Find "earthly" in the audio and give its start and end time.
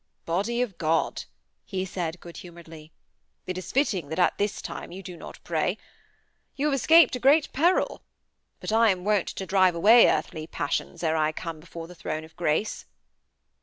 10.09-10.47